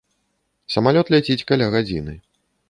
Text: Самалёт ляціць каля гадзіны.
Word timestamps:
Самалёт 0.75 1.11
ляціць 1.15 1.47
каля 1.53 1.69
гадзіны. 1.77 2.19